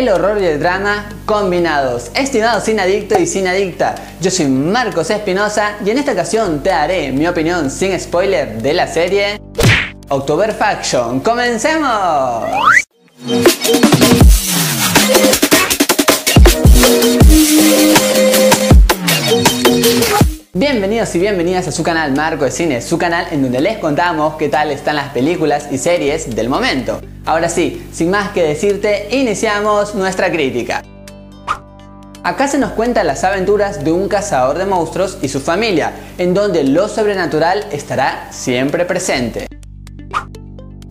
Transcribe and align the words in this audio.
el 0.00 0.08
horror 0.08 0.40
y 0.40 0.46
el 0.46 0.58
drama 0.58 1.10
combinados. 1.26 2.10
Estimado 2.14 2.60
sin 2.60 2.80
adicto 2.80 3.18
y 3.18 3.26
sin 3.26 3.46
adicta, 3.46 3.94
yo 4.20 4.30
soy 4.30 4.46
Marcos 4.46 5.10
Espinosa 5.10 5.76
y 5.84 5.90
en 5.90 5.98
esta 5.98 6.12
ocasión 6.12 6.62
te 6.62 6.70
daré 6.70 7.12
mi 7.12 7.26
opinión 7.26 7.70
sin 7.70 7.98
spoiler 8.00 8.62
de 8.62 8.72
la 8.72 8.86
serie 8.86 9.40
October 10.08 10.52
Faction. 10.52 11.20
¡Comencemos! 11.20 12.44
Bienvenidos 20.60 21.14
y 21.14 21.18
bienvenidas 21.18 21.66
a 21.68 21.72
su 21.72 21.82
canal 21.82 22.12
Marco 22.12 22.44
de 22.44 22.50
Cine, 22.50 22.82
su 22.82 22.98
canal 22.98 23.28
en 23.30 23.40
donde 23.40 23.62
les 23.62 23.78
contamos 23.78 24.34
qué 24.34 24.50
tal 24.50 24.70
están 24.70 24.94
las 24.94 25.08
películas 25.08 25.68
y 25.70 25.78
series 25.78 26.36
del 26.36 26.50
momento. 26.50 27.00
Ahora 27.24 27.48
sí, 27.48 27.88
sin 27.94 28.10
más 28.10 28.32
que 28.32 28.42
decirte, 28.42 29.08
iniciamos 29.10 29.94
nuestra 29.94 30.30
crítica. 30.30 30.82
Acá 32.22 32.46
se 32.46 32.58
nos 32.58 32.72
cuentan 32.72 33.06
las 33.06 33.24
aventuras 33.24 33.82
de 33.82 33.90
un 33.90 34.06
cazador 34.06 34.58
de 34.58 34.66
monstruos 34.66 35.16
y 35.22 35.30
su 35.30 35.40
familia, 35.40 35.94
en 36.18 36.34
donde 36.34 36.62
lo 36.62 36.88
sobrenatural 36.88 37.64
estará 37.72 38.28
siempre 38.30 38.84
presente. 38.84 39.46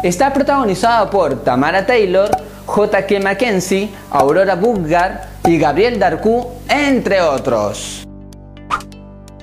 Está 0.00 0.32
protagonizado 0.32 1.10
por 1.10 1.42
Tamara 1.42 1.84
Taylor, 1.84 2.30
J.K. 2.66 3.18
Mackenzie, 3.18 3.88
Aurora 4.12 4.54
Buggar 4.54 5.26
y 5.44 5.58
Gabriel 5.58 5.98
Darcou, 5.98 6.52
entre 6.68 7.20
otros. 7.20 8.05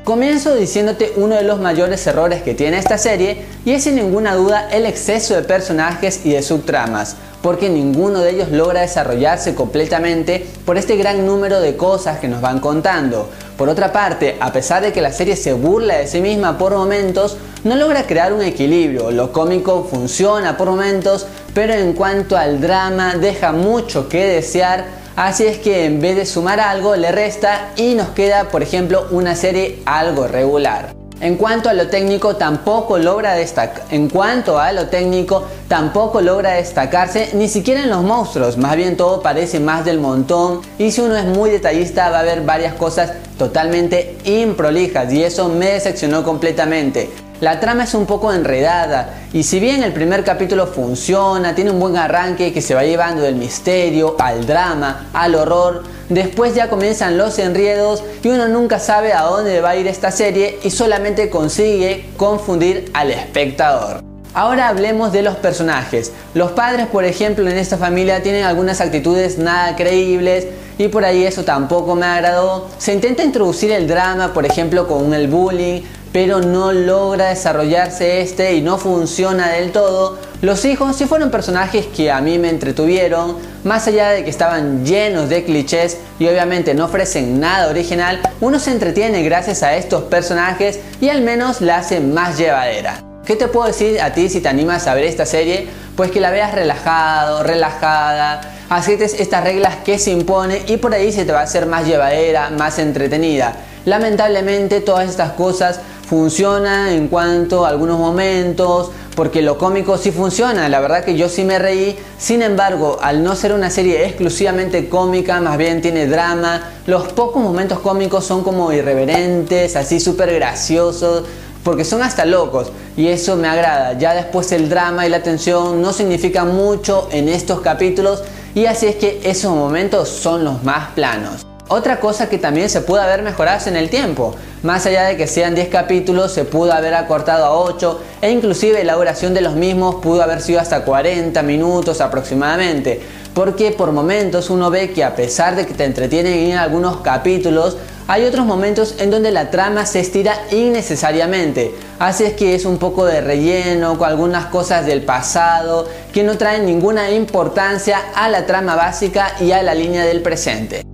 Comienzo 0.03 0.53
diciéndote 0.53 1.13
uno 1.15 1.35
de 1.35 1.43
los 1.43 1.61
mayores 1.61 2.05
errores 2.07 2.41
que 2.41 2.53
tiene 2.53 2.77
esta 2.77 2.97
serie 2.97 3.45
y 3.63 3.71
es 3.71 3.85
sin 3.85 3.95
ninguna 3.95 4.35
duda 4.35 4.67
el 4.69 4.85
exceso 4.85 5.33
de 5.33 5.43
personajes 5.43 6.25
y 6.25 6.33
de 6.33 6.41
subtramas, 6.41 7.15
porque 7.41 7.69
ninguno 7.69 8.19
de 8.19 8.31
ellos 8.31 8.51
logra 8.51 8.81
desarrollarse 8.81 9.55
completamente 9.55 10.45
por 10.65 10.77
este 10.77 10.97
gran 10.97 11.25
número 11.25 11.61
de 11.61 11.77
cosas 11.77 12.19
que 12.19 12.27
nos 12.27 12.41
van 12.41 12.59
contando. 12.59 13.29
Por 13.57 13.69
otra 13.69 13.93
parte, 13.93 14.35
a 14.41 14.51
pesar 14.51 14.83
de 14.83 14.91
que 14.91 14.99
la 14.99 15.13
serie 15.13 15.37
se 15.37 15.53
burla 15.53 15.99
de 15.99 16.07
sí 16.07 16.19
misma 16.19 16.57
por 16.57 16.73
momentos, 16.73 17.37
no 17.63 17.77
logra 17.77 18.05
crear 18.05 18.33
un 18.33 18.41
equilibrio, 18.41 19.09
lo 19.09 19.31
cómico 19.31 19.87
funciona 19.89 20.57
por 20.57 20.69
momentos, 20.69 21.27
pero 21.53 21.73
en 21.73 21.93
cuanto 21.93 22.37
al 22.37 22.59
drama 22.59 23.15
deja 23.15 23.51
mucho 23.51 24.09
que 24.09 24.25
desear 24.25 25.03
Así 25.15 25.45
es 25.45 25.59
que 25.59 25.85
en 25.85 26.01
vez 26.01 26.15
de 26.15 26.25
sumar 26.25 26.59
algo 26.59 26.95
le 26.95 27.11
resta 27.11 27.69
y 27.75 27.93
nos 27.93 28.09
queda 28.09 28.45
por 28.45 28.63
ejemplo 28.63 29.05
una 29.11 29.35
serie 29.35 29.79
algo 29.85 30.27
regular. 30.27 30.95
En 31.21 31.37
cuanto 31.37 31.69
a 31.69 31.73
lo 31.73 31.87
técnico 31.87 32.35
tampoco 32.35 32.97
logra 32.97 33.35
destacar 33.35 33.83
en 33.91 34.09
cuanto 34.09 34.57
a 34.57 34.71
lo 34.71 34.87
técnico 34.87 35.47
tampoco 35.67 36.19
logra 36.19 36.53
destacarse 36.53 37.29
ni 37.33 37.47
siquiera 37.47 37.83
en 37.83 37.91
los 37.91 38.01
monstruos, 38.01 38.57
más 38.57 38.75
bien 38.75 38.97
todo 38.97 39.21
parece 39.21 39.59
más 39.59 39.85
del 39.85 39.99
montón 39.99 40.61
y 40.79 40.89
si 40.89 41.01
uno 41.01 41.15
es 41.15 41.25
muy 41.25 41.51
detallista 41.51 42.09
va 42.09 42.19
a 42.19 42.23
ver 42.23 42.41
varias 42.41 42.73
cosas 42.73 43.13
totalmente 43.37 44.17
improlijas 44.25 45.13
y 45.13 45.23
eso 45.23 45.47
me 45.47 45.67
decepcionó 45.67 46.23
completamente. 46.23 47.09
La 47.43 47.59
trama 47.59 47.83
es 47.83 47.93
un 47.93 48.05
poco 48.05 48.31
enredada 48.31 49.15
y 49.33 49.43
si 49.43 49.59
bien 49.59 49.83
el 49.83 49.91
primer 49.91 50.23
capítulo 50.23 50.65
funciona, 50.65 51.53
tiene 51.53 51.71
un 51.71 51.79
buen 51.81 51.97
arranque 51.97 52.53
que 52.53 52.61
se 52.61 52.73
va 52.73 52.85
llevando 52.85 53.21
del 53.21 53.35
misterio 53.35 54.15
al 54.17 54.45
drama, 54.45 55.09
al 55.11 55.35
horror, 55.35 55.83
después 56.07 56.55
ya 56.55 56.69
comienzan 56.69 57.17
los 57.17 57.37
enredos 57.39 58.01
y 58.23 58.29
uno 58.29 58.47
nunca 58.47 58.79
sabe 58.79 59.11
a 59.11 59.23
dónde 59.23 59.59
va 59.59 59.71
a 59.71 59.75
ir 59.75 59.87
esta 59.87 60.09
serie 60.09 60.57
y 60.63 60.69
solamente 60.69 61.29
consigue 61.29 62.05
confundir 62.15 62.89
al 62.93 63.11
espectador. 63.11 64.01
Ahora 64.33 64.69
hablemos 64.69 65.11
de 65.11 65.21
los 65.21 65.35
personajes. 65.35 66.13
Los 66.33 66.53
padres, 66.53 66.87
por 66.87 67.03
ejemplo, 67.03 67.47
en 67.49 67.57
esta 67.57 67.77
familia 67.77 68.23
tienen 68.23 68.45
algunas 68.45 68.79
actitudes 68.79 69.37
nada 69.37 69.75
creíbles 69.75 70.47
y 70.77 70.87
por 70.87 71.03
ahí 71.03 71.25
eso 71.25 71.43
tampoco 71.43 71.93
me 71.93 72.05
agradó. 72.05 72.69
Se 72.77 72.93
intenta 72.93 73.21
introducir 73.21 73.71
el 73.73 73.87
drama, 73.87 74.33
por 74.33 74.45
ejemplo, 74.45 74.87
con 74.87 75.13
el 75.13 75.27
bullying, 75.27 75.81
pero 76.13 76.39
no 76.39 76.71
logra 76.71 77.29
desarrollarse 77.29 78.21
este 78.21 78.53
y 78.53 78.61
no 78.61 78.77
funciona 78.77 79.49
del 79.49 79.71
todo. 79.71 80.19
Los 80.41 80.63
hijos 80.63 80.95
sí 80.95 81.05
fueron 81.05 81.31
personajes 81.31 81.87
que 81.87 82.11
a 82.11 82.21
mí 82.21 82.37
me 82.37 82.49
entretuvieron, 82.49 83.37
más 83.63 83.87
allá 83.87 84.09
de 84.09 84.23
que 84.23 84.29
estaban 84.29 84.85
llenos 84.85 85.27
de 85.27 85.43
clichés 85.43 85.97
y 86.19 86.27
obviamente 86.27 86.75
no 86.75 86.85
ofrecen 86.85 87.39
nada 87.39 87.67
original, 87.67 88.21
uno 88.41 88.59
se 88.59 88.71
entretiene 88.71 89.23
gracias 89.23 89.63
a 89.63 89.75
estos 89.75 90.03
personajes 90.03 90.79
y 91.01 91.09
al 91.09 91.21
menos 91.21 91.61
la 91.61 91.77
hace 91.77 91.99
más 91.99 92.37
llevadera. 92.37 93.01
¿Qué 93.25 93.35
te 93.35 93.47
puedo 93.47 93.67
decir 93.67 94.01
a 94.01 94.13
ti 94.13 94.29
si 94.29 94.41
te 94.41 94.49
animas 94.49 94.85
a 94.85 94.93
ver 94.93 95.05
esta 95.05 95.25
serie? 95.25 95.67
Pues 95.95 96.11
que 96.11 96.19
la 96.19 96.29
veas 96.29 96.53
relajado, 96.53 97.41
relajada, 97.41 98.41
aceptes 98.69 99.19
estas 99.19 99.45
reglas 99.45 99.77
que 99.77 99.97
se 99.97 100.11
impone 100.11 100.61
y 100.67 100.77
por 100.77 100.93
ahí 100.93 101.11
se 101.11 101.23
te 101.23 101.31
va 101.31 101.39
a 101.39 101.43
hacer 101.43 101.65
más 101.65 101.87
llevadera, 101.87 102.49
más 102.49 102.79
entretenida. 102.79 103.55
Lamentablemente 103.85 104.81
todas 104.81 105.09
estas 105.09 105.33
cosas 105.33 105.79
funciona 106.07 106.93
en 106.93 107.07
cuanto 107.07 107.65
a 107.65 107.69
algunos 107.69 107.97
momentos, 107.97 108.91
porque 109.15 109.41
lo 109.41 109.57
cómico 109.57 109.97
sí 109.97 110.11
funciona, 110.11 110.67
la 110.69 110.79
verdad 110.79 111.03
que 111.03 111.15
yo 111.15 111.29
sí 111.29 111.43
me 111.43 111.59
reí, 111.59 111.97
sin 112.17 112.41
embargo, 112.41 112.99
al 113.01 113.23
no 113.23 113.35
ser 113.35 113.53
una 113.53 113.69
serie 113.69 114.05
exclusivamente 114.05 114.89
cómica, 114.89 115.39
más 115.39 115.57
bien 115.57 115.81
tiene 115.81 116.07
drama, 116.07 116.71
los 116.87 117.13
pocos 117.13 117.41
momentos 117.41 117.79
cómicos 117.79 118.25
son 118.25 118.43
como 118.43 118.71
irreverentes, 118.71 119.75
así 119.75 119.99
súper 119.99 120.33
graciosos, 120.33 121.23
porque 121.63 121.85
son 121.85 122.01
hasta 122.01 122.25
locos 122.25 122.71
y 122.97 123.07
eso 123.07 123.35
me 123.35 123.47
agrada. 123.47 123.97
Ya 123.97 124.13
después 124.13 124.51
el 124.51 124.69
drama 124.69 125.07
y 125.07 125.09
la 125.09 125.23
tensión 125.23 125.81
no 125.81 125.93
significan 125.93 126.53
mucho 126.53 127.07
en 127.11 127.29
estos 127.29 127.61
capítulos 127.61 128.21
y 128.53 128.65
así 128.65 128.87
es 128.87 128.95
que 128.97 129.21
esos 129.23 129.55
momentos 129.55 130.09
son 130.09 130.43
los 130.43 130.63
más 130.63 130.89
planos. 130.91 131.45
Otra 131.69 131.99
cosa 131.99 132.27
que 132.27 132.37
también 132.37 132.69
se 132.69 132.81
pudo 132.81 133.01
haber 133.01 133.21
mejorado 133.21 133.69
en 133.69 133.77
el 133.77 133.89
tiempo. 133.89 134.35
Más 134.63 134.85
allá 134.85 135.05
de 135.05 135.17
que 135.17 135.27
sean 135.27 135.55
10 135.55 135.69
capítulos, 135.69 136.33
se 136.33 136.43
pudo 136.43 136.73
haber 136.73 136.93
acortado 136.93 137.45
a 137.45 137.57
8 137.57 138.01
e 138.21 138.31
inclusive 138.31 138.83
la 138.83 138.95
duración 138.95 139.33
de 139.33 139.41
los 139.41 139.55
mismos 139.55 139.95
pudo 139.95 140.21
haber 140.21 140.41
sido 140.41 140.59
hasta 140.59 140.83
40 140.83 141.41
minutos 141.41 142.01
aproximadamente. 142.01 143.01
Porque 143.33 143.71
por 143.71 143.91
momentos 143.93 144.49
uno 144.49 144.69
ve 144.69 144.91
que 144.91 145.03
a 145.03 145.15
pesar 145.15 145.55
de 145.55 145.65
que 145.65 145.73
te 145.73 145.85
entretienen 145.85 146.51
en 146.51 146.57
algunos 146.57 146.97
capítulos, 146.97 147.77
hay 148.07 148.25
otros 148.25 148.45
momentos 148.45 148.95
en 148.99 149.09
donde 149.09 149.31
la 149.31 149.49
trama 149.49 149.85
se 149.85 150.01
estira 150.01 150.35
innecesariamente. 150.51 151.73
Así 151.97 152.25
es 152.25 152.33
que 152.33 152.55
es 152.55 152.65
un 152.65 152.77
poco 152.77 153.05
de 153.05 153.21
relleno 153.21 153.97
con 153.97 154.09
algunas 154.09 154.47
cosas 154.47 154.85
del 154.85 155.03
pasado 155.03 155.87
que 156.11 156.23
no 156.23 156.37
traen 156.37 156.65
ninguna 156.65 157.09
importancia 157.11 158.01
a 158.13 158.27
la 158.27 158.45
trama 158.45 158.75
básica 158.75 159.33
y 159.39 159.53
a 159.53 159.63
la 159.63 159.73
línea 159.73 160.03
del 160.03 160.21
presente. 160.21 160.92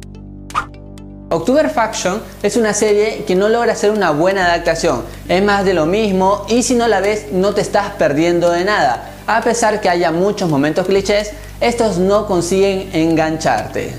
October 1.32 1.70
Faction 1.70 2.24
es 2.42 2.58
una 2.58 2.74
serie 2.74 3.24
que 3.28 3.36
no 3.36 3.50
logra 3.50 3.74
hacer 3.74 3.92
una 3.92 4.10
buena 4.10 4.46
adaptación, 4.46 5.04
es 5.28 5.44
más 5.44 5.64
de 5.64 5.76
lo 5.76 5.86
mismo 5.86 6.44
y 6.50 6.64
si 6.64 6.74
no 6.74 6.88
la 6.88 7.02
ves 7.02 7.28
no 7.32 7.54
te 7.54 7.62
estás 7.62 7.92
perdiendo 8.00 8.50
de 8.50 8.66
nada. 8.66 9.12
A 9.28 9.42
pesar 9.42 9.80
que 9.80 9.90
haya 9.90 10.12
muchos 10.12 10.50
momentos 10.50 10.88
clichés, 10.88 11.34
estos 11.62 12.00
no 12.00 12.26
consiguen 12.26 12.90
engancharte. 12.94 13.94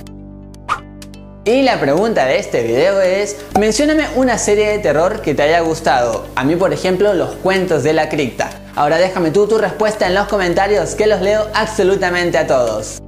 Y 1.44 1.62
la 1.62 1.78
pregunta 1.78 2.26
de 2.26 2.38
este 2.40 2.64
video 2.64 3.00
es, 3.00 3.36
mencióname 3.56 4.08
una 4.16 4.36
serie 4.36 4.68
de 4.68 4.80
terror 4.80 5.22
que 5.22 5.32
te 5.32 5.42
haya 5.42 5.60
gustado. 5.60 6.26
A 6.34 6.42
mí 6.42 6.56
por 6.56 6.72
ejemplo 6.72 7.14
los 7.14 7.36
cuentos 7.36 7.84
de 7.84 7.92
la 7.92 8.08
cripta. 8.08 8.50
Ahora 8.74 8.98
déjame 8.98 9.30
tú 9.30 9.46
tu 9.46 9.56
respuesta 9.56 10.08
en 10.08 10.14
los 10.14 10.26
comentarios 10.26 10.96
que 10.96 11.06
los 11.06 11.20
leo 11.20 11.46
absolutamente 11.54 12.38
a 12.38 12.48
todos. 12.48 13.00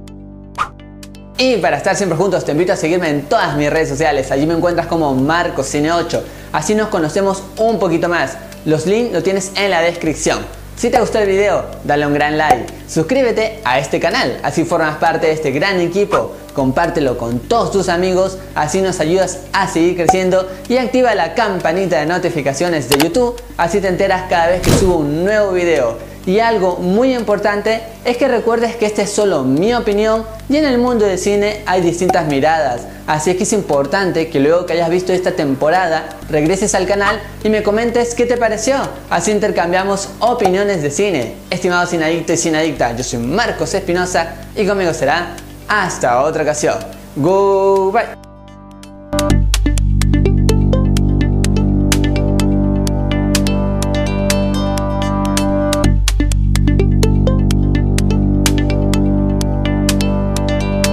Y 1.37 1.57
para 1.57 1.77
estar 1.77 1.95
siempre 1.95 2.17
juntos 2.17 2.45
te 2.45 2.51
invito 2.51 2.73
a 2.73 2.75
seguirme 2.75 3.09
en 3.09 3.23
todas 3.23 3.57
mis 3.57 3.69
redes 3.69 3.89
sociales. 3.89 4.31
Allí 4.31 4.45
me 4.45 4.53
encuentras 4.53 4.85
como 4.85 5.15
MarcosCine8. 5.15 6.21
Así 6.51 6.75
nos 6.75 6.89
conocemos 6.89 7.41
un 7.57 7.79
poquito 7.79 8.07
más. 8.07 8.37
Los 8.65 8.85
links 8.85 9.13
los 9.13 9.23
tienes 9.23 9.51
en 9.55 9.71
la 9.71 9.81
descripción. 9.81 10.39
Si 10.75 10.89
te 10.89 10.99
gustó 10.99 11.19
el 11.19 11.27
video, 11.27 11.65
dale 11.83 12.05
un 12.05 12.13
gran 12.13 12.37
like. 12.37 12.65
Suscríbete 12.87 13.59
a 13.63 13.79
este 13.79 13.99
canal, 13.99 14.39
así 14.43 14.65
formas 14.65 14.97
parte 14.97 15.27
de 15.27 15.33
este 15.33 15.51
gran 15.51 15.79
equipo. 15.79 16.35
Compártelo 16.53 17.17
con 17.17 17.39
todos 17.39 17.71
tus 17.71 17.89
amigos, 17.89 18.37
así 18.55 18.81
nos 18.81 18.99
ayudas 18.99 19.39
a 19.53 19.67
seguir 19.67 19.95
creciendo. 19.95 20.47
Y 20.69 20.77
activa 20.77 21.15
la 21.15 21.35
campanita 21.35 21.99
de 21.99 22.05
notificaciones 22.05 22.89
de 22.89 22.97
YouTube, 22.97 23.41
así 23.57 23.81
te 23.81 23.87
enteras 23.87 24.23
cada 24.29 24.47
vez 24.47 24.61
que 24.61 24.71
subo 24.71 24.97
un 24.97 25.23
nuevo 25.23 25.51
video. 25.51 26.12
Y 26.25 26.39
algo 26.39 26.77
muy 26.77 27.13
importante 27.13 27.81
es 28.05 28.15
que 28.17 28.27
recuerdes 28.27 28.75
que 28.77 28.85
esta 28.85 29.01
es 29.01 29.11
solo 29.11 29.43
mi 29.43 29.73
opinión 29.73 30.23
y 30.47 30.55
en 30.55 30.65
el 30.65 30.77
mundo 30.77 31.05
del 31.05 31.17
cine 31.17 31.61
hay 31.65 31.81
distintas 31.81 32.27
miradas. 32.27 32.81
Así 33.07 33.33
que 33.35 33.43
es 33.43 33.51
importante 33.51 34.29
que 34.29 34.39
luego 34.39 34.65
que 34.65 34.73
hayas 34.73 34.89
visto 34.89 35.11
esta 35.11 35.31
temporada 35.31 36.07
regreses 36.29 36.73
al 36.75 36.87
canal 36.87 37.19
y 37.43 37.49
me 37.49 37.61
comentes 37.61 38.15
qué 38.15 38.25
te 38.25 38.37
pareció. 38.37 38.75
Así 39.09 39.31
intercambiamos 39.31 40.09
opiniones 40.19 40.81
de 40.81 40.91
cine. 40.91 41.33
Estimados 41.49 41.89
sinadictos 41.89 42.35
y 42.35 42.37
sinadicta, 42.37 42.95
yo 42.95 43.03
soy 43.03 43.19
Marcos 43.19 43.73
Espinosa 43.73 44.35
y 44.55 44.65
conmigo 44.65 44.93
será 44.93 45.35
hasta 45.67 46.21
otra 46.21 46.43
ocasión. 46.43 46.75
Goodbye. 47.17 48.22